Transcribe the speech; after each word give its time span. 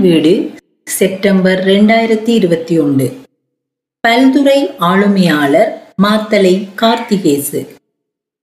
வீடு 0.00 0.50
செப்டம்பர் 0.84 1.64
ரெண்டாயிரத்தி 1.66 2.28
இருபத்தி 2.28 2.78
ஒன்று. 2.78 3.16
பல்துறை 4.08 4.70
ஆளுமையாளர் 4.80 5.70
மாத்தலை 6.02 6.68
கார்த்திகேசு. 6.76 7.66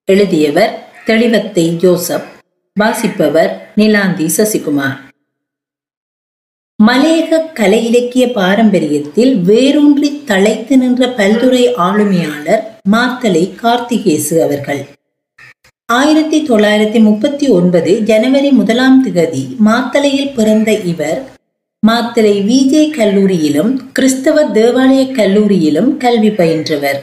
எழுதியவர் 0.05 0.89
தெளிவத்தை 1.05 1.75
ஜோசப். 1.75 2.27
வாசிப்பவர் 2.73 3.71
நிலாந்தி 3.77 4.29
சசிகுமார். 4.37 4.97
மலையக 6.87 7.53
கலை 7.53 7.85
இலக்கிய 7.85 8.25
பாரம்பரியத்தில் 8.27 9.41
வேரூன்றி 9.41 10.21
தழைத்து 10.27 10.77
நின்ற 10.77 11.07
பல்துறை 11.07 11.73
ஆளுமையாளர் 11.73 12.61
மாத்தலை 12.91 13.45
கார்த்திகேசு 13.63 14.39
அவர்கள். 14.41 14.85
ஆயிரத்தி 15.85 16.43
தொள்ளாயிரத்தி 16.43 16.99
முப்பத்தி 16.99 17.47
ஒன்பது 17.47 17.99
ஜனவரி 18.01 18.49
முதலாம் 18.51 18.97
திகதி 19.05 19.43
மாத்தலையில் 19.65 20.33
பிறந்த 20.35 20.79
இவர் 20.79 21.35
மாத்திரை 21.87 22.33
விஜே 22.41 22.83
கல்லூரியிலும் 22.97 23.71
கிறிஸ்தவ 23.93 24.43
தேவாலய 24.49 25.01
கல்லூரியிலும் 25.17 25.89
கல்வி 25.97 26.29
பயின்றவர். 26.29 26.99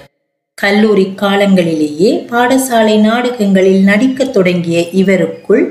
கல்லூரி 0.58 1.06
காலங்களிலேயே 1.22 2.10
பாடசாலை 2.30 2.96
நாடகங்களில் 3.00 3.82
நடிக்கத் 3.82 4.32
தொடங்கிய 4.32 4.80
இவருக்குள் 4.80 5.64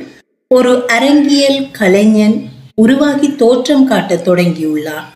ஒரு 0.51 0.73
அரங்கியல் 0.87 1.59
கலைஞன் 1.71 2.37
உருவாகி 2.75 3.35
தோற்றம் 3.35 3.85
காட்டத் 3.87 4.25
தொடங்கியுள்ளார். 4.27 5.07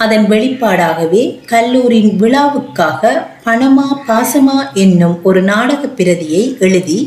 அதன் 0.00 0.26
வெளிப்பாடாகவே 0.28 1.22
கல்லூரியின் 1.46 2.14
விழாவுக்காக 2.20 3.02
பணமா 3.44 3.88
பாசமா 4.08 4.58
என்னும் 4.74 5.16
ஒரு 5.22 5.42
நாடக 5.42 5.82
பிரதியை 5.98 6.44
எழுதி 6.58 6.98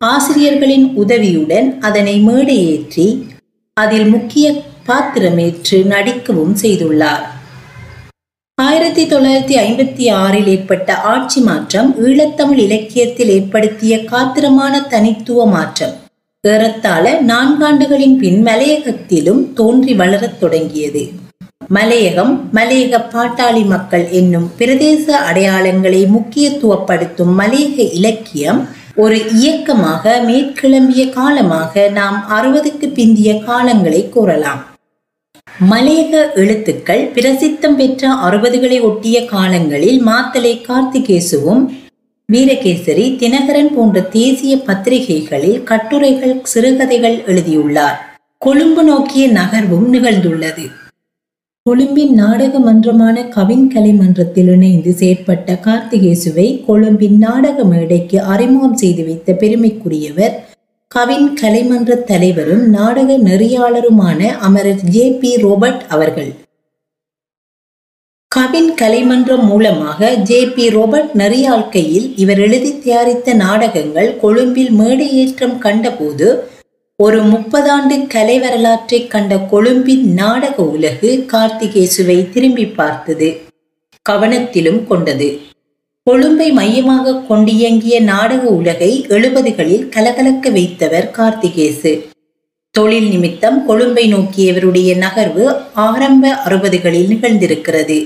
ஆசிரியர்களின் 0.00 0.86
உதவியுடன் 0.94 1.68
அதனை 1.80 2.16
மேடையேற்றி 2.28 3.06
அதில் 3.76 4.08
முக்கிய 4.08 4.46
பாத்திரமேற்று 4.88 5.84
நடிக்கவும் 5.84 6.56
செய்துள்ளார். 6.62 7.24
ஆயிரத்தி 8.54 9.04
தொள்ளாயிரத்தி 9.04 9.56
ஐம்பத்தி 9.66 10.12
ஆறில் 10.12 10.46
ஏற்பட்ட 10.46 10.96
ஆட்சி 10.96 11.40
மாற்றம் 11.40 12.06
ஈழத்தமிழ் 12.06 12.58
இலக்கியத்தில் 12.58 13.28
ஏற்படுத்திய 13.28 13.96
காத்திரமான 13.96 14.88
தனித்துவ 14.88 15.46
மாற்றம். 15.46 15.94
ஏறத்தாழ 16.40 17.20
நான்காண்டுகளின் 17.20 18.16
பின் 18.16 18.46
மலையகத்திலும் 18.46 19.52
தோன்றி 19.52 19.94
வளரத் 19.94 20.40
தொடங்கியது. 20.40 21.12
மலையகம் 21.74 22.40
மலையக 22.54 23.00
பாட்டாளி 23.12 23.66
மக்கள் 23.66 24.08
என்னும் 24.10 24.50
பிரதேச 24.58 25.06
அடையாளங்களை 25.30 26.06
முக்கியத்துவப்படுத்தும் 26.16 27.32
மலையக 27.40 27.92
இலக்கியம் 27.92 28.68
ஒரு 28.94 29.32
இயக்கமாக 29.32 30.22
மேற்கிளம்பிய 30.26 31.10
காலமாக 31.10 31.88
நாம் 31.88 32.24
அறுபதுக்கு 32.30 32.88
பிந்திய 32.98 33.32
காலங்களை 33.46 34.08
கூறலாம். 34.08 34.73
மலையக 35.60 36.34
எழுத்துக்கள் 36.34 37.10
பிரசித்தம் 37.14 37.76
பெற்ற 37.76 38.08
அறுபதுகளை 38.08 38.80
ஒட்டிய 38.80 39.24
காலங்களில் 39.24 40.06
மாத்தலை 40.06 40.52
கார்த்திகேசுவும் 40.68 41.62
வீரகேசரி 42.32 43.16
தினகரன் 43.16 43.70
போன்ற 43.74 44.00
தேசிய 44.00 44.56
பத்திரிகைகளில் 44.56 45.62
கட்டுரைகள் 45.62 46.40
சிறுகதைகள் 46.42 47.22
எழுதியுள்ளார். 47.26 48.16
கொழும்பு 48.38 48.82
நோக்கிய 48.82 49.28
நகர்வும் 49.28 49.86
நிகழ்ந்துள்ளது. 49.92 50.64
கொழும்பின் 51.62 52.14
நாடக 52.14 52.58
மன்றமான 52.58 53.28
கவின் 53.28 53.68
கலை 53.68 53.92
மன்றத்தில் 53.92 54.48
இணைந்து 54.48 54.90
செயற்பட்ட 54.90 55.58
கார்த்திகேசுவை 55.64 56.64
கொழும்பின் 56.64 57.16
நாடக 57.16 57.64
மேடைக்கு 57.64 58.20
அறிமுகம் 58.20 58.76
செய்து 58.76 59.04
வைத்த 59.04 59.32
பெருமைக்குரியவர் 59.32 60.34
கவின் 60.94 61.28
கலைமன்ற 61.42 61.92
தலைவரும் 62.04 62.64
நாடக 62.68 63.12
நெறியாளருமான 63.18 64.20
அமரர் 64.38 64.82
ஜே 64.84 65.10
பி 65.20 65.36
ரோபர்ட் 65.36 65.80
அவர்கள். 65.88 66.28
கவின் 68.28 68.70
கலைமன்றம் 68.74 69.46
மூலமாக 69.46 70.10
ஜே 70.14 70.46
பி 70.46 70.68
ரோபர்ட் 70.68 71.12
நெறியாழ்க்கையில் 71.14 72.06
இவர் 72.16 72.38
எழுதி 72.38 72.78
தயாரித்த 72.78 73.34
நாடகங்கள் 73.34 74.16
கொழும்பில் 74.16 74.70
மேடையேற்றம் 74.70 75.58
கண்டபோது 75.58 76.28
ஒரு 76.96 77.22
முப்பதாண்டு 77.22 78.06
கலை 78.06 78.38
வரலாற்றை 78.38 79.06
கண்ட 79.06 79.38
கொழும்பின் 79.38 80.06
நாடக 80.12 80.62
உலகு 80.62 81.26
கார்த்திகேசுவை 81.32 82.30
திரும்பி 82.30 82.66
பார்த்தது 82.66 83.40
கவனத்திலும் 84.10 84.86
கொண்டது. 84.86 85.28
கொழும்பை 86.08 86.52
மையமாக 86.52 87.12
கொண்டியங்கிய 87.28 88.00
நாடக 88.00 88.42
உலகை 88.48 89.06
எழுபதுகளில் 89.08 89.84
கலகலக்க 89.94 90.50
வைத்தவர் 90.56 91.06
கார்த்திகேசு. 91.18 91.92
தொழில் 92.70 93.08
நிமித்தம் 93.08 93.66
கொழும்பை 93.66 94.04
நோக்கியவருடைய 94.12 94.90
நகர்வு 95.04 95.44
ஆரம்ப 95.72 96.32
அறுபதுகளில் 96.46 97.08
நிகழ்ந்திருக்கிறது. 97.12 97.96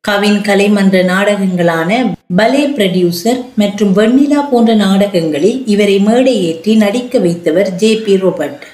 கவின் 0.00 0.40
கலைமன்ற 0.48 0.96
நாடகங்களான 1.12 1.90
பலே 2.36 2.64
ப்ரொடியூசர் 2.76 3.42
மற்றும் 3.56 3.92
வெண்ணிலா 3.92 4.48
போன்ற 4.50 4.74
நாடகங்களில் 4.74 5.66
இவரை 5.66 5.98
மேடையேற்றி 6.08 6.74
நடிக்க 6.76 7.18
வைத்தவர் 7.18 7.70
ஜே 7.74 7.92
பி 8.06 8.16
ரோபர்ட். 8.16 8.64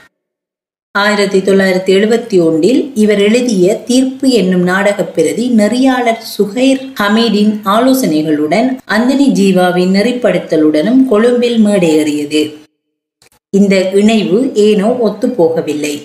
ஆயிரத்தி 0.98 1.38
தொள்ளாயிரத்தி 1.38 1.94
எழுபத்தி 1.98 2.44
ஒன்றில் 2.44 2.92
இவர் 2.94 3.18
எழுதிய 3.18 3.74
தீர்ப்பு 3.74 4.28
என்னும் 4.28 4.62
நாடகப் 4.62 5.14
பிரதி 5.14 5.48
நெறியாளர் 5.48 6.22
சுகைர் 6.38 6.92
ஹமீடின் 7.00 7.60
ஆலோசனைகளுடன் 7.64 8.76
அந்தனி 8.90 9.28
ஜீவாவின் 9.32 9.90
நெறிப்படுத்தலுடனும் 9.90 11.08
கொழும்பில் 11.08 11.66
மேடையேறியது 11.66 12.54
இந்த 13.50 13.90
இணைவு 13.90 14.50
ஏனோ 14.54 14.96
ஒத்துப்போகவில்லை. 15.04 16.02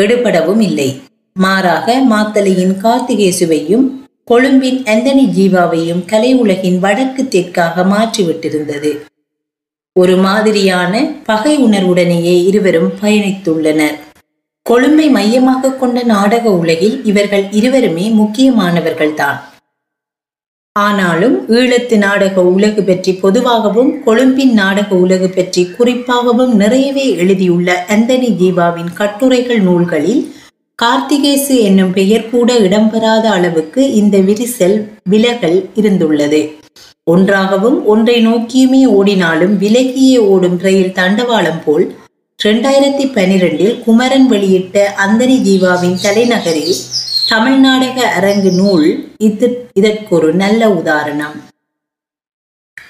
எடுபடவும் 0.00 0.60
இல்லை. 0.60 1.00
மாறாக 1.34 2.02
மாத்தலையின் 2.10 2.74
கார்த்திகேசுவையும் 2.82 3.90
கொழும்பின் 4.24 4.82
அந்தனி 4.82 5.28
ஜீவாவையும் 5.38 6.04
கலை 6.04 6.34
உலகின் 6.34 6.78
வடக்கு 6.78 7.22
தெற்காக 7.22 7.84
மாற்றிவிட்டிருந்தது. 7.84 8.90
ஒரு 9.96 10.16
மாதிரியான 10.16 11.00
பகை 11.24 11.52
உணர்வுடனேயே 11.58 12.34
இருவரும் 12.48 12.90
பயணித்துள்ளனர். 13.00 13.96
கொழும்பை 14.66 15.06
மையமாக 15.08 15.72
கொண்ட 15.72 16.02
நாடக 16.02 16.50
உலகில் 16.50 16.96
இவர்கள் 17.04 17.46
இருவருமே 17.50 18.06
முக்கியமானவர்கள்தான். 18.20 19.38
ஆனாலும் 20.76 21.34
ஈழத்து 21.48 21.96
நாடக 21.96 22.42
உலகு 22.42 22.82
பற்றி 22.82 23.12
பொதுவாகவும் 23.12 23.90
கொழும்பின் 24.04 24.52
நாடக 24.52 24.94
உலகு 24.94 25.28
பற்றி 25.28 25.62
குறிப்பாகவும் 25.78 26.52
நிறையவே 26.54 27.06
எழுதியுள்ள 27.16 27.86
அந்தனி 27.88 28.30
தீபாவின் 28.42 28.92
கட்டுரைகள் 28.94 29.60
நூல்களில் 29.60 30.22
கார்த்திகேசு 30.82 31.56
என்னும் 31.68 31.92
பெயர் 31.92 32.30
கூட 32.30 32.58
இடம்பெறாத 32.58 33.24
அளவுக்கு 33.30 33.82
இந்த 33.92 34.18
விரிசல் 34.18 34.78
விலகல் 35.10 35.58
இருந்துள்ளது. 35.74 36.40
ஒன்றாகவும் 37.06 37.86
ஒன்றை 37.86 38.26
நோக்கியுமே 38.26 38.82
ஓடினாலும் 38.86 39.54
விலகியே 39.56 40.18
ஓடும் 40.18 40.58
ரயில் 40.58 40.92
தண்டவாளம் 40.92 41.62
போல் 41.64 41.86
இரண்டாயிரத்தி 42.38 43.04
பனிரெண்டில் 43.14 43.82
குமரன் 43.84 44.28
வெளியிட்ட 44.28 44.84
அந்தனி 45.04 45.36
ஜீவாவின் 45.46 45.98
தலைநகரில் 46.02 46.76
தமிழ்நாடக 47.28 48.06
அரங்கு 48.18 48.52
நூல் 48.52 48.86
இது 49.16 49.48
இதற்கொரு 49.72 50.34
நல்ல 50.34 50.70
உதாரணம். 50.70 51.36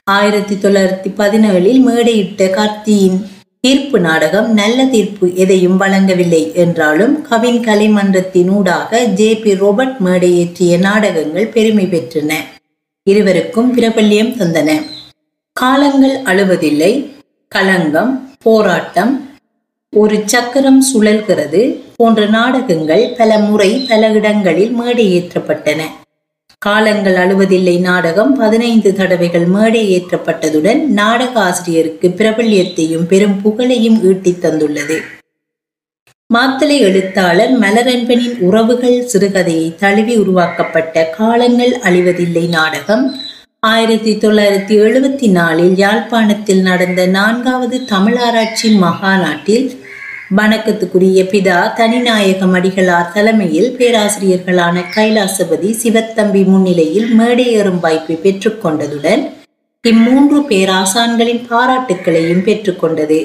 ஆயிரத்தி 0.05 0.55
தொள்ளாயிரத்தி 0.55 1.11
பதினேழில் 1.17 1.81
மேடையிட்ட 1.81 2.47
கார்த்தியின் 2.49 3.19
தீர்ப்பு 3.61 4.01
நாடகம் 4.01 4.49
நல்ல 4.53 4.85
தீர்ப்பு 4.85 5.27
எதையும் 5.35 5.77
வழங்கவில்லை 5.77 6.53
என்றாலும் 6.55 7.23
கவின் 7.23 7.61
கலைமன்றத்தினூடாக 7.65 9.05
ஜே 9.15 9.35
பி 9.35 9.55
ரோபர்ட் 9.55 9.99
மேடையேற்றிய 10.07 10.79
நாடகங்கள் 10.79 11.47
பெருமை 11.47 11.87
பெற்றன. 11.87 12.60
இருவருக்கும் 13.03 13.75
பிரபல்யம் 13.75 14.33
தந்தன. 14.33 14.83
காலங்கள் 15.53 16.17
அழுவதில்லை. 16.23 17.11
களங்கம் 17.49 18.31
போராட்டம் 18.43 19.31
ஒரு 19.97 20.23
சக்கரம் 20.25 20.85
சுழல்கிறது 20.85 21.81
போன்ற 21.97 22.27
நாடகங்கள் 22.27 23.15
பல 23.19 23.39
முறை 23.39 23.87
பல 23.89 24.09
இடங்களில் 24.09 24.81
மேடையேற்றப்பட்டன. 24.81 25.83
காலங்கள் 26.59 27.17
அழுவதில்லை 27.17 27.81
நாடகம் 27.81 28.35
பதினைந்து 28.35 28.95
தடவைகள் 28.95 29.45
மேடை 29.45 30.01
ஏற்றப்பட்டதுடன் 30.01 30.83
நாடக 30.83 31.41
ஆசிரியருக்கு 31.41 32.09
பிரபல்யத்தையும் 32.09 33.07
பெரும் 33.07 33.43
புகழையும் 33.43 34.05
ஈட்டித் 34.05 34.41
தந்துள்ளது. 34.45 35.01
மாத்தலை 36.31 36.75
எழுத்தாளர் 36.79 37.53
மலரன்பனின் 37.61 38.37
உறவுகள் 38.39 39.07
சிறுகதையை 39.13 39.77
தழுவி 39.79 40.17
உருவாக்கப்பட்ட 40.17 41.03
காலங்கள் 41.19 41.73
அழிவதில்லை 41.83 42.49
நாடகம். 42.49 43.03
ஆயிரத்தி 43.61 44.13
தொள்ளாயிரத்தி 44.19 44.75
எழுபத்தி 44.81 45.29
நாலில் 45.31 45.75
யாழ்ப்பாணத்தில் 45.77 46.63
நடந்த 46.63 47.07
நான்காவது 47.07 47.79
தமிழாராய்ச்சி 47.87 48.69
மகாநாட்டில் 48.77 49.67
வணக்கத்துக்குரிய 50.35 51.25
பிதா 51.33 51.59
தனிநாயகம் 51.77 52.55
அடிகளார் 52.55 53.13
தலைமையில் 53.13 53.77
பேராசிரியர்களான 53.77 54.85
கைலாசபதி 54.95 55.73
சிவத்தம்பி 55.83 56.45
முன்னிலையில் 56.45 57.11
மேடையேறும் 57.19 57.81
வாய்ப்பை 57.81 58.19
பெற்றுக்கொண்டதுடன் 58.23 59.25
இம்மூன்று 59.85 60.41
பேராசான்களின் 60.49 61.45
பாராட்டுக்களையும் 61.51 62.47
பெற்றுக்கொண்டது 62.47 63.21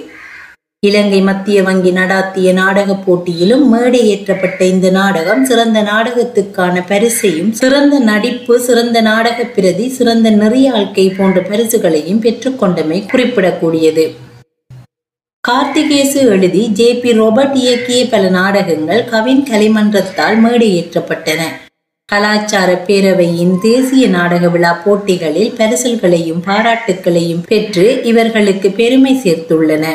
இலங்கை 0.83 1.19
மத்திய 1.21 1.59
வங்கி 1.63 1.91
நடாத்திய 1.91 2.49
நாடகப் 2.53 3.03
போட்டியிலும் 3.05 3.63
மேடை 3.69 4.01
ஏற்றப்பட்ட 4.11 4.61
இந்த 4.73 4.87
நாடகம் 4.97 5.41
சிறந்த 5.45 5.79
நாடகத்துக்கான 5.81 6.83
பரிசையும் 6.89 7.51
சிறந்த 7.59 7.99
நடிப்பு 8.09 8.55
சிறந்த 8.59 9.01
நாடக 9.01 9.45
பிரதி 9.55 9.85
சிறந்த 9.89 10.29
நெறியாழ்க்கை 10.41 11.05
போன்ற 11.17 11.41
பரிசுகளையும் 11.49 12.21
பெற்றுக்கொண்டமை 12.25 12.99
குறிப்பிடக்கூடியது. 13.11 14.05
கார்த்திகேசு 15.43 16.19
எழுதி 16.33 16.63
ஜே 16.79 16.89
பி 17.01 17.11
ரோபர்ட் 17.19 17.55
இயக்கிய 17.63 18.01
பல 18.13 18.23
நாடகங்கள் 18.39 19.03
கவின் 19.13 19.43
கலைமன்றத்தால் 19.49 20.37
மேடையேற்றப்பட்டன 20.45 21.41
கலாச்சார 22.09 22.71
பேரவையின் 22.87 23.53
தேசிய 23.61 24.07
நாடக 24.07 24.49
விழா 24.55 24.73
போட்டிகளில் 24.83 25.55
பரிசல்களையும் 25.59 26.43
பாராட்டுக்களையும் 26.49 27.45
பெற்று 27.51 27.87
இவர்களுக்கு 28.11 28.69
பெருமை 28.81 29.13
சேர்த்துள்ளன. 29.23 29.85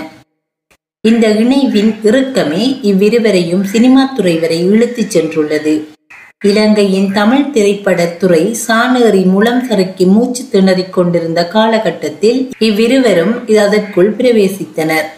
இந்த 1.08 1.28
இணைவின் 1.28 1.94
இறுக்கமே 2.02 2.78
இவ்விருவரையும் 2.82 3.64
சினிமா 3.64 4.12
துறை 4.16 4.38
வரை 4.38 4.64
இழுத்துச் 4.64 5.18
சென்றுள்ளது. 5.18 5.80
இலங்கையின் 6.44 7.12
தமிழ் 7.12 7.50
திரைப்படத் 7.50 8.16
துறை 8.16 8.56
சாணேறி 8.68 9.24
முளம் 9.24 9.66
சறுக்கி 9.66 10.04
மூச்சு 10.04 10.44
திணறிக் 10.52 10.90
கொண்டிருந்த 10.90 11.48
காலகட்டத்தில் 11.48 12.50
இவ்விருவரும் 12.58 13.48
அதற்குள் 13.48 14.16
பிரவேசித்தனர். 14.16 15.08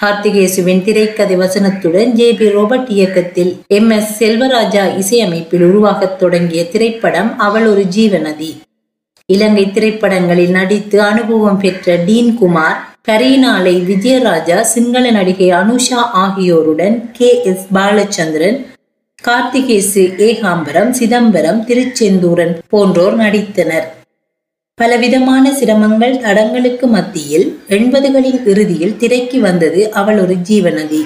கார்த்திகேசுவின் 0.00 0.84
திரைக்கதை 0.84 1.36
வசனத்துடன் 1.36 2.12
ஜே 2.12 2.32
பி 2.32 2.46
ரோபர்ட் 2.46 2.90
இயக்கத்தில் 2.90 3.56
எம் 3.66 3.90
எஸ் 3.90 4.24
செல்வராஜா 4.24 4.96
இசையமைப்பில் 4.96 5.62
உருவாகத் 5.62 6.18
தொடங்கிய 6.18 6.68
திரைப்படம் 6.68 7.38
அவள் 7.38 7.66
ஒரு 7.66 7.84
ஜீவநதி. 7.96 8.56
இலங்கை 9.28 9.70
திரைப்படங்களில் 9.70 10.50
நடித்து 10.50 11.02
அனுபவம் 11.02 11.58
பெற்ற 11.58 11.96
டீன் 11.96 12.34
குமார் 12.34 12.76
கரீனாலை 13.08 13.72
விஜயராஜா 13.88 14.60
சிங்கள 14.60 15.10
நடிகை 15.10 15.50
அனுஷா 15.50 16.00
ஆகியோருடன் 16.12 17.10
கே. 17.12 17.42
எஸ். 17.44 17.66
பாலச்சந்திரன் 17.74 18.58
கார்த்திகேசு 19.24 20.02
ஏகாம்பரம் 20.26 20.90
சிதம்பரம் 20.90 21.64
திருச்செந்தூரன் 21.64 22.62
போன்றோர் 22.68 23.16
நடித்தனர். 23.18 23.86
பலவிதமான 24.74 25.52
சிரமங்கள் 25.52 26.20
தடங்களுக்கு 26.20 26.86
மத்தியில் 26.86 27.60
எண்பதுகளின் 27.68 28.46
இறுதியில் 28.46 28.96
திரைக்கு 28.96 29.40
வந்தது 29.40 29.92
அவள் 29.92 30.18
ஒரு 30.18 30.34
ஜீவநதி. 30.34 31.02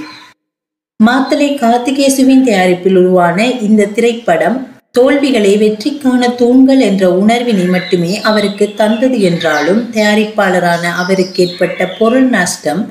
மாத்தலை 1.01 1.51
கார்த்திகேசுவின் 1.63 2.45
தயாரிப்பில் 2.45 2.97
உருவான 2.97 3.51
இந்த 3.61 3.87
திரைப்படம் 3.87 4.59
தோல்விகளை 4.95 5.51
வெற்றிக்கான 5.63 6.23
தூண்கள் 6.35 6.81
என்ற 6.87 7.05
உணர்வினை 7.11 7.67
மட்டுமே 7.67 8.21
அவருக்கு 8.21 8.67
தந்தது 8.75 9.21
என்றாலும் 9.21 9.81
தயாரிப்பாளரான 9.93 10.85
அவருக்கு 11.03 11.43
ஏற்பட்ட 11.45 11.87
பொருள் 11.99 12.29
நஷ்டம் 12.29 12.83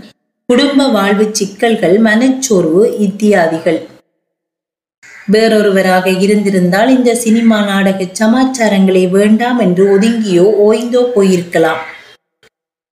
குடும்ப 0.50 0.88
வாழ்வு 0.88 1.26
சிக்கல்கள் 1.32 1.98
மனச்சோர்வு 2.00 2.84
இத்தியாதிகள். 3.08 3.80
வேறொருவராக 5.34 6.06
இருந்திருந்தால் 6.26 6.90
இந்த 6.90 7.12
சினிமா 7.16 7.60
நாடக 7.66 8.08
சமாச்சாரங்களை 8.22 9.04
வேண்டாம் 9.10 9.60
என்று 9.60 9.84
ஒதுங்கியோ 9.96 10.48
ஓய்ந்தோ 10.68 11.04
போயிருக்கலாம். 11.16 11.84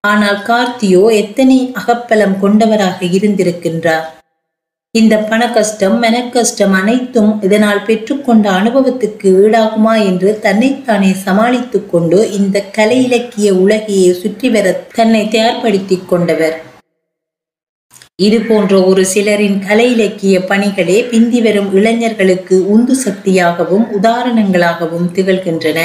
ஆனால் 0.03 0.39
கார்த்தியோ 0.50 1.03
எத்தனை 1.24 1.57
அகப்பலம் 1.74 2.38
கொண்டவராக 2.39 3.00
இருந்திருக்கின்றார்? 3.18 4.06
இந்த 4.95 5.16
பண 5.30 5.42
கஷ்டம் 5.56 5.95
மெனக்கஷ்டம் 6.04 6.75
அனைத்தும் 6.80 7.31
இதனால் 7.45 7.81
பெற்றுக்கொண்ட 7.88 8.45
அனுபவத்துக்கு 8.60 9.30
ஈடாகுமா 9.42 9.94
என்று 10.10 10.30
தன்னைத்தானே 10.45 11.10
சமாளித்து 11.25 11.80
கொண்டு 11.86 12.19
இந்த 12.38 12.63
கலை 12.78 12.98
இலக்கிய 13.07 13.50
உலகையே 13.63 14.10
சுற்றி 14.22 14.50
வர 14.50 14.72
தன்னை 14.95 15.24
தயார்படுத்திக் 15.36 16.07
கொண்டவர். 16.12 16.56
இது 18.28 18.39
போன்ற 18.42 18.74
ஒரு 18.86 19.04
சிலரின் 19.13 19.60
கலை 19.68 19.88
இலக்கிய 19.95 20.38
பணிகளே 20.51 20.98
பிந்தி 21.12 21.42
வரும் 21.42 21.69
இளைஞர்களுக்கு 21.74 22.57
உந்து 22.75 22.95
சக்தியாகவும் 23.06 23.86
உதாரணங்களாகவும் 24.00 25.07
திகழ்கின்றன. 25.18 25.80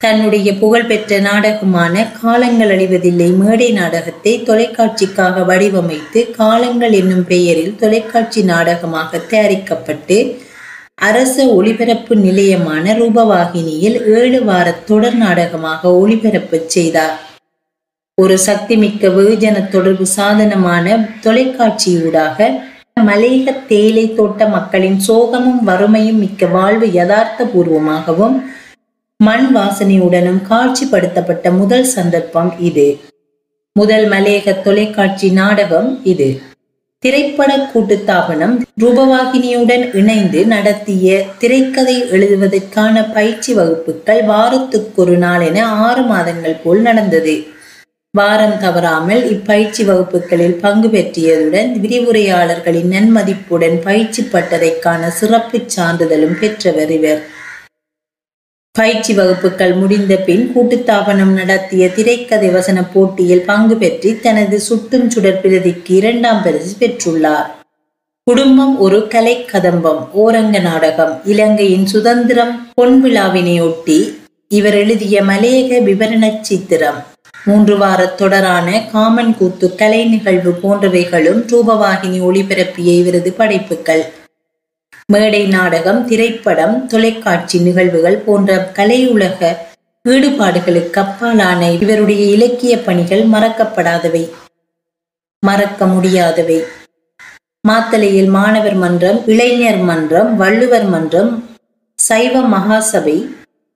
தன்னுடைய 0.00 0.48
புகழ்பெற்ற 0.58 1.18
நாடகமான 1.20 1.94
காலங்கள் 2.22 2.68
அழிவதில்லை 2.68 3.28
மேடை 3.36 3.68
நாடகத்தை 3.72 4.32
தொலைக்காட்சிக்காக 4.46 5.44
வடிவமைத்து 5.46 6.20
காலங்கள் 6.30 6.92
என்னும் 6.92 7.26
பெயரில் 7.26 7.76
தொலைக்காட்சி 7.76 8.42
நாடகமாக 8.42 9.20
தயாரிக்கப்பட்டு 9.30 10.16
அரச 10.94 11.36
ஒளிபரப்பு 11.54 12.16
நிலையமான 12.16 12.94
ரூபவாகினியில் 12.94 13.96
ஏழு 14.18 14.40
வார 14.44 14.66
தொடர் 14.84 15.16
நாடகமாக 15.16 15.92
ஒளிபரப்பு 15.94 16.58
செய்தார். 16.66 17.14
ஒரு 18.18 18.36
சக்திமிக்க 18.46 19.08
வெகுஜன 19.08 19.68
தொடர்பு 19.68 20.06
சாதனமான 20.06 20.86
தொலைக்காட்சியூடாக 21.22 22.50
மலேக 23.00 23.54
தேயிலை 23.66 24.04
தோட்ட 24.14 24.46
மக்களின் 24.48 25.00
சோகமும் 25.08 25.62
வறுமையும் 25.64 26.18
மிக்க 26.18 26.46
வாழ்வு 26.46 26.88
யதார்த்த 26.92 27.44
பூர்வமாகவும் 27.44 28.36
மண் 29.26 29.46
வாசனையுடனும் 29.56 30.40
காட்சிப்படுத்தப்பட்ட 30.50 31.50
முதல் 31.56 31.86
சந்தர்ப்பம் 31.96 32.50
இது. 32.68 32.86
முதல் 33.76 34.06
மலேக 34.08 34.54
தொலைக்காட்சி 34.60 35.28
நாடகம் 35.30 35.90
இது. 36.12 36.28
திரைப்பட 37.02 37.50
கூட்டுத்தாபனம் 37.72 38.54
ரூபவாகினியுடன் 38.80 39.84
இணைந்து 39.96 40.40
நடத்திய 40.46 41.24
திரைக்கதை 41.38 41.96
எழுதுவதற்கான 42.14 43.04
பயிற்சி 43.14 43.52
வகுப்புகள் 43.54 44.22
வாரத்துக்கொரு 44.24 45.16
நாள் 45.24 45.44
என 45.48 45.66
ஆறு 45.88 46.02
மாதங்கள் 46.02 46.60
போல் 46.64 46.80
நடந்தது. 46.80 47.34
வாரம் 48.14 48.58
தவறாமல் 48.58 49.22
இப்பயிற்சி 49.30 49.84
வகுப்புகளில் 49.84 50.58
பங்கு 50.64 50.88
பெற்றியதுடன் 50.88 51.70
விரிவுரையாளர்களின் 51.82 52.90
நன்மதிப்புடன் 52.94 53.78
பயிற்சி 53.84 54.22
பட்டதைக்கான 54.32 55.08
சிறப்பு 55.20 55.60
சான்றிதழும் 55.76 56.38
பெற்றவர் 56.40 56.92
இவர். 56.98 57.22
பயிற்சி 58.78 59.12
வகுப்புகள் 59.16 59.72
முடிந்த 59.80 60.14
பின் 60.26 60.46
கூட்டுத்தாபனம் 60.52 61.32
நடத்திய 61.32 61.88
திரைக்கதை 61.88 62.48
வசன 62.50 62.78
போட்டியில் 62.84 63.44
பங்கு 63.50 63.76
பெற்று 63.76 64.10
தனது 64.22 64.56
சுட்டும் 64.60 65.04
சுடர் 65.08 65.38
பிரதிக்கு 65.42 65.92
இரண்டாம் 65.98 66.40
பரிசு 66.42 66.72
பெற்றுள்ளார். 66.80 67.46
குடும்பம் 68.26 68.74
ஒரு 68.78 68.98
கலை 69.12 69.36
கதம்பம் 69.52 70.00
ஓரங்க 70.22 70.60
நாடகம் 70.60 71.14
இலங்கையின் 71.24 71.86
சுதந்திரம் 71.86 72.52
பொன்விழாவினையொட்டி 72.80 73.98
இவர் 74.48 74.74
எழுதிய 74.74 75.22
மலையக 75.22 75.80
விவரண 75.90 76.32
சித்திரம் 76.40 77.00
மூன்று 77.44 77.76
வார 77.76 78.00
தொடரான 78.06 78.68
காமன் 78.92 79.32
கூத்து 79.36 79.68
கலை 79.74 80.02
நிகழ்வு 80.04 80.54
போன்றவைகளும் 80.62 81.40
ரூபவாகினி 81.52 82.20
ஒளிபரப்பிய 82.28 82.90
இவரது 83.02 83.32
படைப்புகள். 83.32 84.04
மேடை 85.12 85.46
நாடகம் 85.46 86.06
திரைப்படம் 86.06 86.86
தொலைக்காட்சி 86.86 87.58
நிகழ்வுகள் 87.58 88.16
போன்ற 88.16 88.70
கலையுலக 88.74 89.56
ஈடுபாடுகளுக்கு 90.08 91.00
அப்பாலான 91.00 91.82
இவருடைய 91.82 92.26
இலக்கிய 92.26 92.78
பணிகள் 92.78 93.28
மறக்கப்படாதவை. 93.28 94.30
மறக்க 95.38 95.86
முடியாதவை. 95.86 96.62
மாத்தளையில் 97.68 98.28
மாணவர் 98.28 98.74
மன்றம் 98.74 99.26
இளைஞர் 99.26 99.76
மன்றம் 99.76 100.36
வள்ளுவர் 100.36 100.84
மன்றம் 100.84 101.48
சைவ 101.94 102.48
மகாசபை 102.48 103.26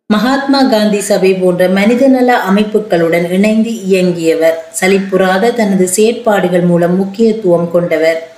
மகாத்மா 0.07 0.63
காந்தி 0.63 1.01
சபை 1.01 1.35
போன்ற 1.35 1.69
மனிதநல 1.69 2.39
அமைப்புகளுடன் 2.51 3.31
இணைந்து 3.31 3.71
இயங்கியவர். 3.85 4.65
சலிப்புறாத 4.81 5.55
தனது 5.55 5.89
செயற்பாடுகள் 5.89 6.61
மூலம் 6.61 6.97
முக்கியத்துவம் 6.97 7.71
கொண்டவர். 7.71 8.38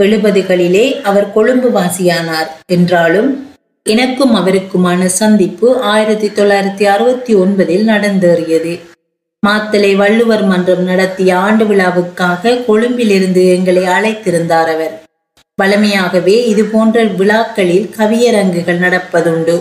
எழுபதுகளிலே 0.00 1.00
அவர் 1.00 1.32
கொழும்பு 1.32 1.68
வாசியானார் 1.80 2.50
என்றாலும் 2.66 3.30
எனக்கும் 3.84 4.34
அவருக்குமான 4.34 5.04
சந்திப்பு 5.04 5.68
ஆயிரத்தி 5.80 6.28
தொள்ளாயிரத்தி 6.28 6.84
அறுபத்தி 6.84 7.34
ஒன்பதில் 7.34 7.86
நடந்தேறியது. 7.88 8.74
மாத்தலை 9.46 9.96
வள்ளுவர் 9.96 10.44
மன்றம் 10.44 10.82
நடத்திய 10.82 11.36
ஆண்டு 11.36 11.64
விழாவுக்காக 11.64 12.64
கொழும்பிலிருந்து 12.64 13.48
எங்களை 13.48 13.82
அழைத்திருந்தார் 13.82 14.70
அவர். 14.76 14.94
வழமையாகவே 15.62 16.36
இது 16.46 16.64
போன்ற 16.64 17.04
விழாக்களில் 17.04 17.90
கவியரங்குகள் 17.98 18.82
நடப்பதுண்டு. 18.84 19.56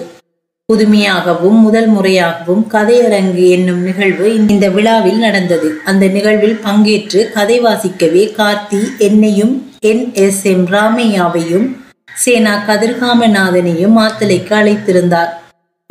புதுமையாகவும் 0.69 1.59
முதல் 1.61 1.87
முறையாகவும் 1.87 2.63
கதையரங்கு 2.73 3.49
என்னும் 3.49 3.81
நிகழ்வு 3.81 4.33
இந்த 4.33 4.69
விழாவில் 4.69 5.17
நடந்தது. 5.17 5.69
அந்த 5.85 6.07
நிகழ்வில் 6.07 6.59
பங்கேற்று 6.65 7.31
கதை 7.31 7.61
வாசிக்கவே 7.63 8.23
கார்த்தி 8.37 8.81
என்னையும் 8.97 9.71
என் 9.79 10.13
எஸ் 10.13 10.43
எம் 10.43 10.65
ராமையாவையும் 10.67 11.67
சேனா 12.13 12.63
கதிர்காமநாதனையும் 12.67 13.97
மாத்தலைக்கு 13.97 14.53
அழைத்திருந்தார். 14.53 15.31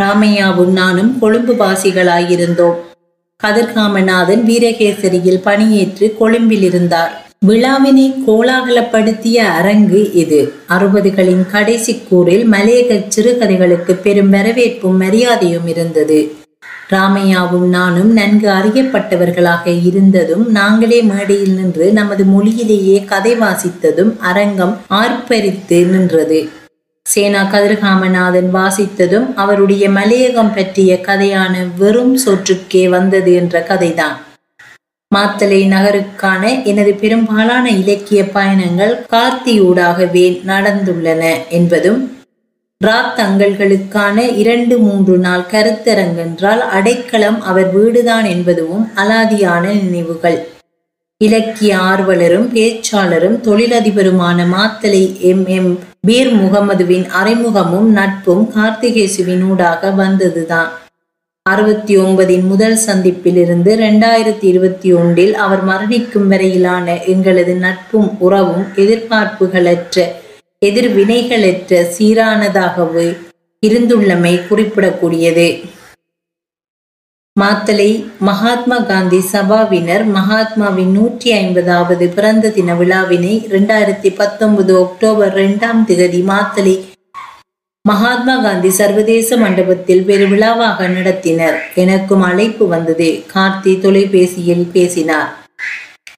ராமையாவும் 0.03 0.73
நானும் 0.73 1.19
கொழும்பு 1.19 1.55
வாசிகளாயிருந்தோம். 1.55 2.77
கதிர்காமநாதன் 3.45 4.45
வீரகேசரியில் 4.45 5.45
பணியேற்று 5.45 6.17
கொழும்பில் 6.19 6.63
இருந்தார். 6.63 7.28
விழாவினை 7.47 8.15
கோலாகலப்படுத்திய 8.27 9.37
அரங்கு 9.37 10.13
இது. 10.13 10.53
அறுபதுகளின் 10.69 11.47
கடைசி 11.51 11.99
கூறில் 12.09 12.51
மலையக 12.51 13.05
சிறுகதைகளுக்கு 13.09 13.93
பெரும் 14.03 14.31
வரவேற்பும் 14.31 14.97
மரியாதையும் 14.97 15.67
இருந்தது. 15.67 16.37
ராமையாவும் 16.91 17.69
நானும் 17.69 18.13
நன்கு 18.13 18.49
அறியப்பட்டவர்களாக 18.49 19.87
இருந்ததும் 19.87 20.51
நாங்களே 20.51 21.01
மேடையில் 21.03 21.55
நின்று 21.55 21.93
நமது 21.93 22.25
மொழியிலேயே 22.25 23.05
கதை 23.05 23.35
வாசித்ததும் 23.41 24.19
அரங்கம் 24.19 24.77
ஆர்ப்பரித்து 24.91 25.87
நின்றது. 25.87 26.49
சேனா 27.03 27.43
கதிர்காமநாதன் 27.53 28.55
வாசித்ததும் 28.55 29.35
அவருடைய 29.35 29.89
மலையகம் 29.89 30.55
பற்றிய 30.55 31.01
கதையான 31.03 31.67
வெறும் 31.79 32.19
சொற்றுக்கே 32.27 32.89
வந்தது 32.89 33.35
என்ற 33.35 33.67
கதைதான். 33.69 34.17
மாத்தலை 35.15 35.61
நகருக்கான 35.69 36.65
எனது 36.65 36.95
பெரும்பாலான 36.95 37.71
இலக்கிய 37.71 38.25
பயணங்கள் 38.25 39.07
கார்த்தியூடாகவே 39.11 40.25
நடந்துள்ளன 40.47 41.23
என்பதும் 41.49 42.01
ராத்தங்கல்களுக்கான 42.85 44.37
இரண்டு 44.37 44.79
மூன்று 44.79 45.19
நாள் 45.19 45.47
கருத்தரங்கென்றால் 45.51 46.59
அடைக்கலம் 46.59 47.41
அவர் 47.41 47.73
வீடுதான் 47.73 48.25
என்பதும் 48.25 48.91
அலாதியான 48.97 49.65
நினைவுகள். 49.83 50.47
இலக்கிய 51.17 51.79
ஆர்வலரும் 51.79 52.49
பேச்சாளரும் 52.55 53.39
தொழிலதிபருமான 53.45 54.45
மாத்தலை 54.53 55.21
எம். 55.21 55.47
எம். 55.47 55.79
பீர் 56.01 56.35
முகமதுவின் 56.37 57.07
அறிமுகமும் 57.07 57.91
நட்பும் 57.93 58.51
கார்த்திகேசுவினூடாக 58.57 59.95
வந்ததுதான். 59.95 60.69
அறுபத்தி 61.51 61.95
ஒன்பதின் 61.97 62.47
முதல் 62.47 62.79
சந்திப்பிலிருந்து 62.87 63.71
ரெண்டாயிரத்தி 63.77 64.47
இருபத்தி 64.53 64.89
ஒன்றில் 64.93 65.35
அவர் 65.35 65.63
மரணிக்கும் 65.65 66.29
வரையிலான 66.29 66.97
எங்களது 67.05 67.55
நட்பும் 67.57 68.11
உறவும் 68.19 68.67
எதிர்பார்ப்புகளற்ற 68.77 70.07
எதிர்வினைகளற்ற 70.67 71.81
சீரானதாகவே 71.97 73.09
இருந்துள்ளமை 73.63 74.35
குறிப்பிடக்கூடியது. 74.49 75.49
மாத்தலை 77.37 77.91
மகாத்மா 78.19 78.77
காந்தி 78.81 79.21
சபாவினர் 79.33 80.05
மகாத்மாவின் 80.15 80.93
நூற்றி 80.93 81.29
ஐம்பதாவது 81.33 82.07
பிறந்த 82.09 82.51
தின 82.51 82.75
விழாவினை 82.75 83.35
இரண்டாயிரத்தி 83.49 84.11
பத்தொன்பது 84.17 84.73
அக்டோபர் 84.85 85.35
இரண்டாம் 85.35 85.83
திகதி 85.89 86.23
மாத்தலை 86.31 86.75
மகாத்மா 87.89 88.35
காந்தி 88.37 88.71
சர்வதேச 88.79 89.37
மண்டபத்தில் 89.37 90.01
பெருவிழாவாக 90.09 90.87
நடத்தினர் 90.95 91.59
எனக்கும் 91.75 92.23
அழைப்பு 92.23 92.65
வந்தது. 92.69 93.09
கார்த்தி 93.35 93.73
தொலைபேசியில் 93.81 94.65
பேசினார். 94.73 95.31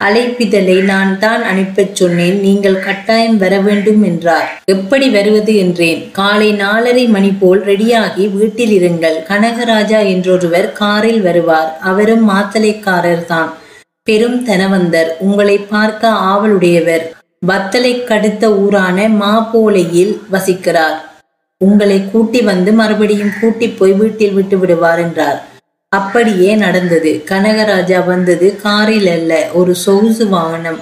அழைப்பிதழை 0.04 0.76
நான் 0.82 1.10
தான் 1.18 1.42
அனுப்பச் 1.42 1.96
சொன்னேன். 1.96 2.36
நீங்கள் 2.40 2.78
கட்டாயம் 2.78 3.36
வர 3.38 3.54
வேண்டும் 3.60 4.02
என்றார். 4.02 4.48
எப்படி 4.64 5.08
வருவது 5.08 5.54
என்றேன். 5.56 6.00
காலை 6.12 6.48
நாலரை 6.52 7.04
மணி 7.08 7.32
போல் 7.40 7.60
ரெடியாகி 7.64 8.26
வீட்டில் 8.36 8.74
இருங்கள். 8.78 9.18
கனகராஜா 9.28 10.00
என்றொருவர் 10.14 10.72
காரில் 10.72 11.22
வருவார். 11.22 11.70
அவரும் 11.90 12.24
மாத்தலைக்காரர் 12.30 13.24
தான். 13.24 13.52
பெரும் 14.02 14.40
தனவந்தர். 14.46 15.12
உங்களை 15.18 15.58
பார்க்க 15.74 16.16
ஆவலுடையவர். 16.30 17.06
வத்தலை 17.46 17.94
கடுத்த 18.10 18.44
ஊரான 18.64 19.08
மாப்போலையில் 19.22 20.14
வசிக்கிறார். 20.32 20.98
உங்களை 21.64 22.10
கூட்டி 22.10 22.40
வந்து 22.40 22.72
மறுபடியும் 22.72 23.32
கூட்டி 23.40 23.68
போய் 23.68 23.92
வீட்டில் 23.92 24.32
விட்டு 24.32 24.58
விடுவார் 24.58 24.98
என்றார். 24.98 25.44
அப்படியே 25.88 26.54
நடந்தது. 26.54 27.24
கனகராஜா 27.28 28.06
வந்தது 28.06 28.56
காரில் 28.56 29.06
அல்ல 29.06 29.48
ஒரு 29.52 29.74
சொகுசு 29.74 30.28
வாகனம். 30.28 30.80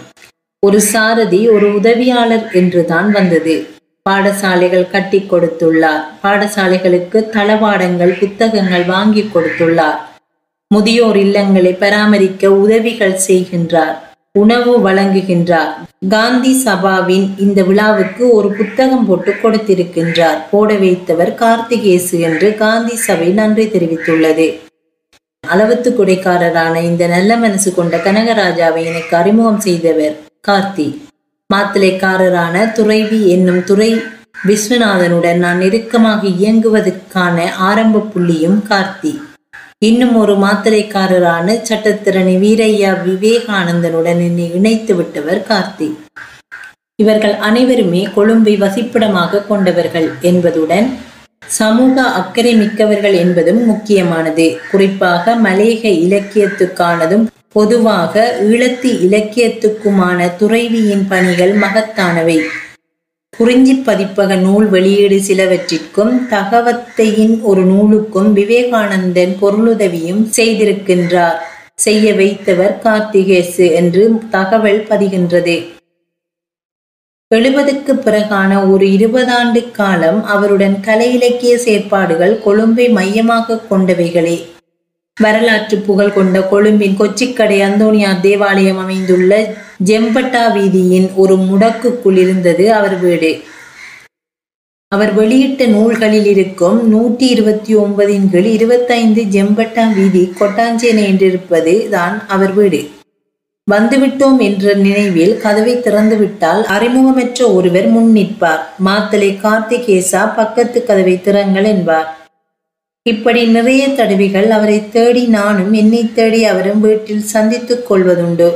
ஒரு 0.67 0.81
சாரதி 0.81 1.49
ஒரு 1.49 1.75
உதவியாளர் 1.75 2.47
என்றுதான் 2.53 3.11
வந்தது. 3.11 3.69
பாடசாலைகள் 4.11 4.91
கட்டி 4.91 5.27
கொடுத்துள்ளார். 5.31 6.05
பாடசாலைகளுக்கு 6.23 7.19
தளவாடங்கள் 7.37 8.19
புத்தகங்கள் 8.19 8.85
வாங்கி 8.85 9.31
கொடுத்துள்ளார். 9.35 9.99
முதியோர் 10.75 11.17
இல்லங்களை 11.17 11.77
பராமரிக்க 11.79 12.53
உதவிகள் 12.53 13.19
செய்கின்றார். 13.27 13.97
உணவு 14.43 14.73
வழங்குகின்றார். 14.87 15.73
காந்தி 16.15 16.53
சபாவின் 16.65 17.27
இந்த 17.47 17.63
விழாவுக்கு 17.69 18.25
ஒரு 18.39 18.49
புத்தகம் 18.59 19.07
போட்டு 19.07 19.33
கொடுத்திருக்கின்றார். 19.43 20.41
போட 20.51 20.75
வைத்தவர் 20.85 21.33
கார்த்திகேசு 21.43 22.17
என்று 22.29 22.51
காந்தி 22.63 22.97
சபை 23.07 23.29
நன்றி 23.41 23.67
தெரிவித்துள்ளது. 23.67 24.49
அளவத்து 25.45 25.91
கொடைக்காரரான 25.91 26.75
இந்த 26.83 27.05
நல்ல 27.07 27.31
மனசு 27.37 27.71
கொண்ட 27.75 27.97
கனகராஜாவை 28.07 28.83
எனக்கு 28.91 29.15
அறிமுகம் 29.17 29.65
செய்தவர் 29.67 30.17
கார்த்தி. 30.49 30.89
மாத்தலைக்காரரான 31.55 32.73
துறைவி 32.73 33.21
என்னும் 33.35 33.63
துறை 33.65 33.91
விஸ்வநாதனுடன் 34.47 35.41
நான் 35.45 35.63
நெருக்கமாக 35.63 36.21
இயங்குவதற்கான 36.41 37.47
ஆரம்ப 37.69 38.03
புள்ளியும் 38.13 38.59
கார்த்தி. 38.71 39.13
இன்னும் 39.85 40.17
ஒரு 40.17 40.35
மாத்திரைக்காரரான 40.37 41.55
சட்டத்திறனி 41.69 42.33
வீரையா 42.45 42.93
விவேகானந்தனுடன் 43.07 44.21
என்னை 44.27 44.55
இணைத்து 44.55 44.95
விட்டவர் 44.95 45.47
கார்த்தி. 45.49 45.89
இவர்கள் 46.95 47.35
அனைவருமே 47.35 48.09
கொழும்பை 48.15 48.57
வசிப்பிடமாக 48.57 49.47
கொண்டவர்கள் 49.47 50.09
என்பதுடன் 50.21 50.99
சமூக 51.47 52.03
அக்கறை 52.03 52.55
மிக்கவர்கள் 52.55 53.15
என்பதும் 53.15 53.67
முக்கியமானது. 53.67 54.59
குறிப்பாக 54.71 55.37
மலேக 55.45 55.89
இலக்கியத்துக்கானதும் 56.07 57.27
பொதுவாக 57.53 58.41
ஈழத்து 58.49 58.93
இலக்கியத்துக்குமான 59.07 60.29
துறைவியின் 60.39 61.07
பணிகள் 61.09 61.55
மகத்தானவை. 61.59 62.39
குறிஞ்சி 63.39 63.83
பதிப்பக 63.87 64.37
நூல் 64.37 64.69
வெளியீடு 64.69 65.17
சிலவற்றிற்கும் 65.17 66.15
தகவத்தையின் 66.31 67.41
ஒரு 67.41 67.63
நூலுக்கும் 67.65 68.31
விவேகானந்தன் 68.33 69.35
பொருளுதவியும் 69.41 70.23
செய்திருக்கின்றார். 70.37 71.39
செய்ய 71.75 72.13
வைத்தவர் 72.13 72.75
கார்த்திகேசு 72.85 73.67
என்று 73.75 74.11
தகவல் 74.31 74.87
பதிகின்றது. 74.89 75.57
எழுபதுக்கு 77.35 77.95
பிறகான 78.05 78.71
ஒரு 78.71 78.87
இருபதாண்டு 78.87 79.71
காலம் 79.71 80.25
அவருடன் 80.25 80.81
கலை 80.81 81.13
இலக்கிய 81.13 81.59
செயற்பாடுகள் 81.59 82.43
கொழும்பை 82.43 82.89
மையமாக 82.89 83.61
கொண்டவைகளே. 83.71 84.37
வரலாற்று 85.19 85.79
புகழ் 85.79 86.13
கொண்ட 86.13 86.41
கொழும்பின் 86.41 86.97
கொச்சிக்கடை 86.99 87.61
அந்தோனியார் 87.61 88.21
தேவாலயம் 88.21 88.79
அமைந்துள்ள 88.79 89.57
ஜெம்பட்டா 89.85 90.43
வீதியின் 90.55 91.15
ஒரு 91.15 91.37
முடக்குக்குள் 91.37 92.17
இருந்தது 92.17 92.73
அவர் 92.73 93.01
வீடு. 93.01 93.43
அவர் 94.89 95.15
வெளியிட்ட 95.15 95.67
நூல்களில் 95.67 96.25
இருக்கும் 96.25 96.89
நூற்றி 96.89 97.27
இருபத்தி 97.27 97.77
ஒன்பதின் 97.77 98.31
கீழ் 98.31 98.45
இருபத்தைந்து 98.45 99.23
ஜெம்பட்டா 99.23 99.95
வீதி 99.95 100.33
கொட்டாஞ்சேனை 100.41 101.05
என்றிருப்பது 101.13 101.89
தான் 101.89 102.27
அவர் 102.29 102.55
வீடு. 102.55 102.91
வந்துவிட்டோம் 103.71 104.39
என்ற 104.39 104.75
நினைவில் 104.75 105.39
கதவை 105.39 105.75
திறந்துவிட்டால் 105.77 106.65
அறிமுகமற்ற 106.65 107.55
ஒருவர் 107.55 107.89
முன் 107.89 108.13
நிற்பார். 108.13 108.69
மாத்தலை 108.85 109.39
கார்த்திகேசா 109.43 110.35
பக்கத்து 110.37 110.85
கதவை 110.85 111.21
திறங்கள் 111.21 111.65
என்பார். 111.65 112.18
இப்படி 113.11 113.43
நிறைய 113.57 113.83
தடவைகள் 113.99 114.49
அவரை 114.57 114.79
தேடி 114.95 115.23
நானும் 115.37 115.73
என்னை 115.73 116.01
தேடி 116.15 116.41
அவரும் 116.53 116.81
வீட்டில் 116.81 117.29
சந்தித்துக் 117.35 117.87
கொள்வதுண்டு. 117.89 118.49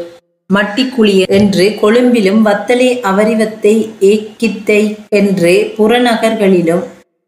மட்டிக்குழிய 0.50 1.23
என்று 1.38 1.64
கொழும்பிலும் 1.82 2.40
வத்தலை 2.47 2.88
அவரிவத்தை 3.11 3.75
ஏக்கித்தை 4.11 4.80
என்று 5.21 5.52
புறநகர்களிலும் 5.76 6.82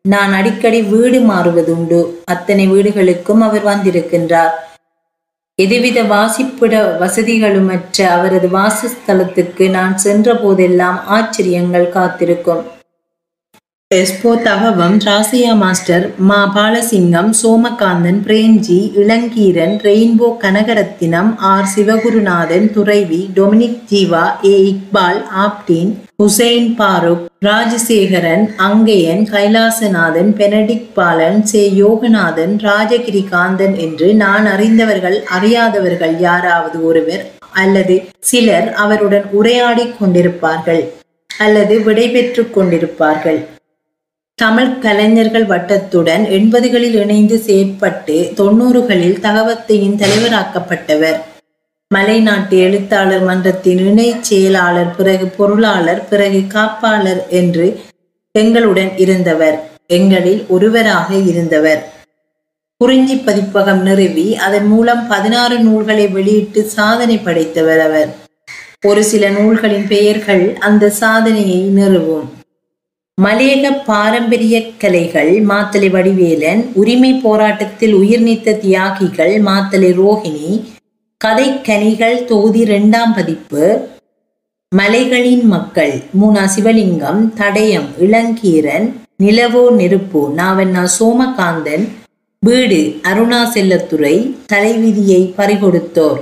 நான் 0.04 0.32
அடிக்கடி 0.32 0.80
வீடு 0.92 1.18
மாறுவதுண்டு. 1.30 2.00
அத்தனை 2.24 2.66
வீடுகளுக்கும் 2.66 3.42
அவர் 3.46 3.64
வந்திருக்கின்றார். 3.70 4.54
எதுவித 5.58 5.98
வாசிப்பிட 6.12 6.76
வசதிகளுமற்ற 7.02 8.06
அவரது 8.16 8.48
வாசஸ்தலத்துக்கு 8.58 9.66
நான் 9.70 9.96
சென்ற 10.04 10.34
போதெல்லாம் 10.34 11.00
ஆச்சரியங்கள் 11.16 11.88
காத்திருக்கும். 11.96 12.62
எஸ்போ 13.90 14.30
தகவம் 14.44 14.94
ராசியா 15.04 15.50
மாஸ்டர் 15.54 16.04
மா 16.28 16.38
Balasingham 16.54 17.28
Somakanthan 17.40 18.18
Premji 18.24 18.78
Ilankeeran 18.94 19.74
rainbow 19.84 20.28
Kanagaratnam 20.42 21.30
R 21.50 21.68
Sivagurunathan 21.74 22.66
Thuraivi 22.72 23.20
Dominic 23.34 23.82
Jeeva 23.90 24.24
A 24.44 24.54
Iqbal 24.70 25.20
Abdeen 25.42 25.92
Hussain 26.22 26.68
Farook 26.76 27.24
Rajasekaran 27.44 28.44
Angaiyan 28.66 29.24
Kailasanathan 29.30 30.32
Benedict 30.32 30.90
Balan 30.94 31.40
சே 31.42 31.64
யோகநாதன் 31.76 32.56
ராஜகிரிகாந்தன் 32.66 33.76
என்று 33.78 34.10
நான் 34.14 34.46
அறிந்தவர்கள் 34.46 35.18
அறியாதவர்கள் 35.30 36.16
யாராவது 36.18 36.80
ஒருவர் 36.82 37.24
அல்லது 37.56 37.98
சிலர் 38.22 38.70
அவருடன் 38.76 39.28
உரையாடிக் 39.32 39.96
கொண்டிருப்பார்கள் 40.00 40.84
அல்லது 41.30 41.74
விடைபெற்றுக் 41.82 42.54
கொண்டிருப்பார்கள். 42.54 43.42
தமிழ் 44.36 44.78
கலைஞர்கள் 44.78 45.46
வட்டத்துடன் 45.46 46.22
எண்பதுகளில் 46.36 46.94
இணைந்து 46.94 47.42
செயற்பட்டு 47.46 48.16
தொன்னூறுகளில் 48.34 49.20
தகவத்தையின் 49.20 49.96
தலைவராக்கப்பட்டவர். 49.96 51.20
மலைநாட்டு 51.94 52.50
எழுத்தாளர் 52.50 53.22
மன்றத்தின் 53.22 53.86
இணை 53.86 54.16
செயலாளர் 54.20 54.96
பிறகு 54.96 55.26
பொருளாளர் 55.26 56.08
பிறகு 56.08 56.42
காப்பாளர் 56.48 57.28
என்று 57.28 57.80
எங்களுடன் 58.32 58.96
இருந்தவர். 58.96 59.70
எங்களில் 59.86 60.44
ஒருவராக 60.48 61.14
இருந்தவர். 61.14 61.92
குறிஞ்சி 62.76 63.16
பதிப்பகம் 63.16 63.82
நிறுவி 63.82 64.36
அதன் 64.36 64.66
மூலம் 64.66 65.06
பதினாறு 65.06 65.58
நூல்களை 65.58 66.08
வெளியிட்டு 66.08 66.62
சாதனை 66.62 67.18
படைத்தவர் 67.18 67.80
அவர். 67.80 68.14
ஒரு 68.82 69.04
சில 69.04 69.28
நூல்களின் 69.28 69.88
பெயர்கள் 69.88 70.56
அந்த 70.60 70.90
சாதனையை 70.90 71.60
நிறுவும். 71.60 72.42
மலையக 73.18 73.66
பாரம்பரிய 73.84 74.54
கலைகள் 74.78 75.30
மாத்தலை 75.40 75.90
வடிவேலன் 75.90 76.70
உரிமை 76.74 77.12
போராட்டத்தில் 77.14 77.92
உயிர் 77.92 78.22
நீத்த 78.22 78.54
தியாகிகள் 78.58 79.34
மாத்தலை 79.42 79.90
ரோஹிணி 79.92 80.48
கதை 81.20 81.60
கனிகள் 81.62 82.24
தொகுதி 82.24 82.58
இரண்டாம் 82.58 83.14
பதிப்பு 83.14 83.64
மலைகளின் 84.72 85.46
மக்கள் 85.46 85.94
மூனா 86.20 86.44
சிவலிங்கம் 86.56 87.22
தடயம் 87.36 87.88
இளங்கீரன் 88.00 88.88
நிலவோ 89.22 89.64
நெருப்பு 89.70 90.34
நாவண்ணா 90.36 90.84
சோமகாந்தன் 90.98 91.88
வீடு 92.42 92.82
அருணா 93.02 93.42
செல்லத்துறை 93.54 94.34
தலைவிதியை 94.46 95.34
பறிகொடுத்தோர். 95.36 96.20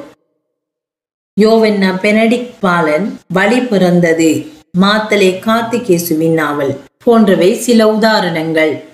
யோவண்ணா 1.41 1.93
பெனடிக் 2.03 2.51
பாலன் 2.61 3.19
வழி 3.29 3.61
பிறந்தது. 3.61 4.52
மாத்தலே 4.81 5.29
கார்த்திகேசுவின் 5.47 6.33
நாவல் 6.33 6.81
போன்றவை 7.05 7.55
சில 7.55 7.89
உதாரணங்கள். 7.89 8.85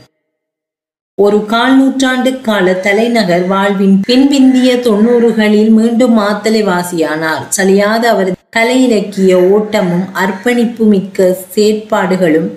ஒரு 1.14 1.46
கால் 1.46 1.76
நூற்றாண்டு 1.76 2.40
கால 2.40 2.72
தலைநகர் 2.72 3.46
வாழ்வின் 3.46 4.00
பின்பிந்திய 4.06 4.74
தொன்னூறுகளில் 4.76 5.70
மீண்டும் 5.70 6.18
மாத்தலை 6.18 6.62
வாசியானார் 6.70 7.44
சலியாத 7.56 8.02
அவர் 8.08 8.32
கலை 8.50 8.82
இலக்கிய 8.82 9.38
ஓட்டமும் 9.38 10.04
அர்ப்பணிப்பு 10.12 10.84
மிக்க 10.84 11.36
செயற்பாடுகளும் 11.54 12.50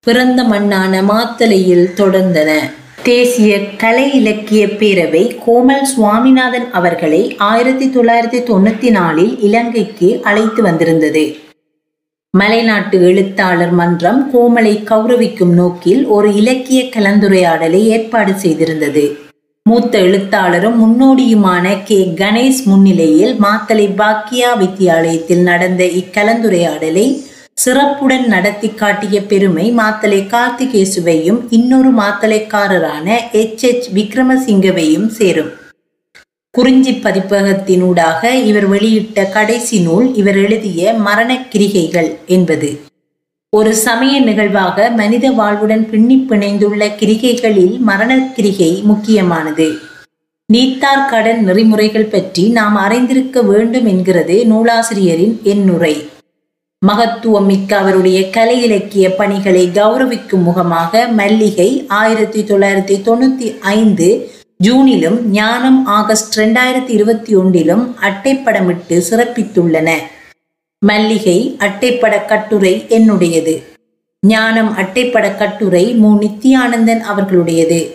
பிறந்த 0.00 0.42
மண்ணான 0.42 1.02
மாத்தலையில் 1.02 1.86
தொடர்ந்தன. 1.96 2.50
தேசிய 3.02 3.66
கலை 3.76 4.12
இலக்கிய 4.12 4.66
பேரவை 4.66 5.38
கோமல் 5.46 5.82
சுவாமிநாதன் 5.82 6.70
அவர்களை 6.70 7.36
ஆயிரத்தி 7.36 7.88
தொள்ளாயிரத்தி 7.88 8.42
தொண்ணூத்தி 8.50 8.90
நாலில் 8.90 9.40
இலங்கைக்கு 9.40 10.20
அழைத்து 10.22 10.62
வந்திருந்தது. 10.62 11.44
மலைநாட்டு 12.38 13.00
எழுத்தாளர் 13.00 13.70
மன்றம் 13.70 14.30
கோமலை 14.32 14.84
கௌரவிக்கும் 14.84 15.52
நோக்கில் 15.52 16.06
ஒரு 16.06 16.34
இலக்கிய 16.34 16.82
கலந்துரையாடலை 16.82 17.82
ஏற்பாடு 17.86 18.32
செய்திருந்தது. 18.32 19.04
மூத்த 19.62 19.98
எழுத்தாளரும் 19.98 20.76
முன்னோடியுமான 20.82 21.82
கே. 21.84 22.12
கணேஷ் 22.16 22.64
முன்னிலையில் 22.64 23.42
மாத்தலை 23.42 23.86
பாக்கியா 23.96 24.50
வித்தியாலயத்தில் 24.58 25.42
நடந்த 25.42 25.84
இக்கலந்துரையாடலை 25.84 27.06
சிறப்புடன் 27.52 28.26
நடத்தி 28.26 28.68
காட்டிய 28.68 29.22
பெருமை 29.22 29.74
மாத்தலை 29.76 30.20
கார்த்திகேசுவையும் 30.26 31.40
இன்னொரு 31.50 31.94
மாத்தலைக்காரரான 31.94 33.06
எச். 33.32 33.64
எச். 33.64 33.88
விக்ரமசிங்கவையும் 33.94 35.06
சேரும். 35.06 35.52
குறிஞ்சி 36.56 36.92
பதிப்பகத்தினூடாக 36.92 38.32
இவர் 38.44 38.66
வெளியிட்ட 38.68 39.24
கடைசி 39.24 39.78
நூல் 39.80 40.14
இவர் 40.14 40.36
எழுதிய 40.36 40.92
மரண 41.06 41.46
கிரிகைகள் 41.52 42.08
என்பது. 42.26 42.68
ஒரு 43.56 43.74
சமய 43.74 44.20
நிகழ்வாக 44.20 44.90
மனித 44.90 45.30
வாழ்வுடன் 45.30 45.88
பின்னி 45.88 46.16
பிணைந்துள்ள 46.28 46.88
கிரிகைகளில் 47.00 47.78
மரண 47.78 48.32
கிரிகை 48.36 48.80
முக்கியமானது. 48.82 49.68
நீத்தார் 50.52 51.08
கடன் 51.10 51.42
நெறிமுறைகள் 51.44 52.12
பற்றி 52.14 52.48
நாம் 52.48 52.76
அறிந்திருக்க 52.76 53.42
வேண்டும் 53.42 53.86
என்கிறது 53.86 54.46
நூலாசிரியரின் 54.46 55.40
எண்ணுரை. 55.44 55.94
மகத்துவம் 56.86 57.46
மிக்க 57.46 57.76
அவருடைய 57.76 58.30
கலை 58.30 58.62
இலக்கிய 58.62 59.14
பணிகளை 59.14 59.70
கௌரவிக்கும் 59.74 60.42
முகமாக 60.42 61.06
மல்லிகை 61.06 61.84
ஆயிரத்தி 61.86 62.42
தொள்ளாயிரத்தி 62.42 62.96
தொண்ணூத்தி 63.08 63.60
ஐந்து 63.60 64.34
ஜூனிலும் 64.64 65.22
ஞானம் 65.22 65.86
ஆகஸ்ட் 65.86 66.38
ரெண்டாயிரத்தி 66.38 66.88
இருபத்தி 66.88 67.34
ஒன்றிலும் 67.34 67.96
அட்டைப்படமிட்டு 68.00 69.02
சிறப்பித்துள்ளன. 69.10 69.90
மல்லிகை 70.78 71.56
அட்டைப்பட 71.58 72.24
கட்டுரை 72.24 72.84
என்னுடையது. 72.88 73.62
ஞானம் 74.26 74.76
அட்டைப்பட 74.76 75.36
கட்டுரை 75.36 75.94
மு. 75.94 76.18
நித்தியானந்தன் 76.20 77.02
அவர்களுடையது. 77.14 77.90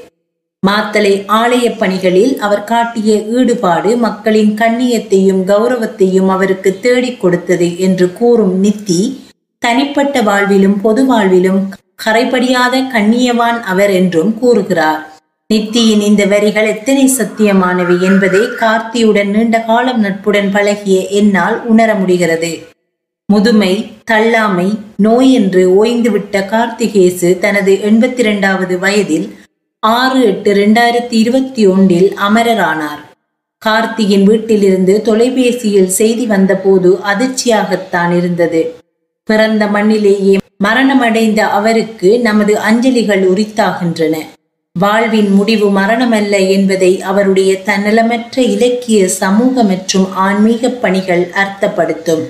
மாத்தலை 0.68 1.26
ஆலய 1.28 1.78
பணிகளில் 1.78 2.38
அவர் 2.38 2.64
காட்டிய 2.64 3.18
ஈடுபாடு 3.18 3.98
மக்களின் 3.98 4.54
கண்ணியத்தையும் 4.54 5.44
கௌரவத்தையும் 5.48 6.28
அவருக்கு 6.28 6.80
தேடிக் 6.80 7.22
கொடுத்தது 7.22 7.80
என்று 7.80 8.14
கூறும் 8.14 8.64
நித்தி 8.64 9.20
தனிப்பட்ட 9.60 10.22
வாழ்விலும் 10.22 10.82
பொது 10.82 11.14
வாழ்விலும் 11.14 11.60
கரைபடியாத 12.06 12.84
கண்ணியவான் 12.94 13.62
அவர் 13.62 13.90
என்றும் 13.90 14.40
கூறுகிறார். 14.40 15.11
நித்தியின் 15.52 16.00
இந்த 16.00 16.26
வரிகள் 16.26 16.68
எத்தனை 16.68 17.12
சத்தியமானவை 17.18 18.00
என்பதை 18.02 18.40
கார்த்தியுடன் 18.40 19.30
நீண்ட 19.30 19.62
காலம் 19.62 20.00
நட்புடன் 20.00 20.52
பழகிய 20.52 21.08
என்னால் 21.08 21.66
உணர 21.66 21.96
முடிகிறது. 21.96 22.52
முதுமை 23.26 23.92
தள்ளாமை 24.12 24.68
நோய் 24.96 25.32
என்று 25.34 25.84
ஓய்ந்துவிட்ட 25.84 26.46
கார்த்திகேசு 26.54 27.40
தனது 27.40 27.80
எண்பத்தி 27.90 28.18
இரண்டாவது 28.18 28.80
வயதில் 28.80 29.28
ஆறு 29.80 30.26
எட்டு 30.26 30.54
இரண்டாயிரத்தி 30.54 31.12
இருபத்தி 31.12 31.68
ஒன்றில் 31.68 32.10
அமரரானார். 32.30 33.02
கார்த்தியின் 33.58 34.24
வீட்டிலிருந்து 34.24 35.02
தொலைபேசியில் 35.02 35.94
செய்தி 36.00 36.26
வந்தபோது 36.26 37.00
அதிர்ச்சியாகத்தான் 37.14 38.18
இருந்தது. 38.18 38.76
பிறந்த 39.24 39.66
மண்ணிலேயே 39.66 40.38
மரணமடைந்த 40.64 41.42
அவருக்கு 41.50 42.20
நமது 42.20 42.56
அஞ்சலிகள் 42.70 43.26
உரித்தாகின்றன. 43.34 44.16
வாழ்வின் 44.76 45.30
முடிவு 45.30 45.68
மரணமல்ல 45.72 46.36
என்பதை 46.50 46.92
அவருடைய 47.02 47.52
தன்னலமற்ற 47.66 48.36
இலக்கிய 48.54 49.08
சமூக 49.08 49.64
மற்றும் 49.64 50.06
ஆன்மீக 50.26 50.70
பணிகள் 50.84 51.24
அர்த்தப்படுத்தும். 51.44 52.24